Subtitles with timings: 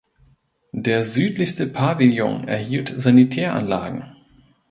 [0.73, 4.15] Der südlichste Pavillon erhielt Sanitäranlagen.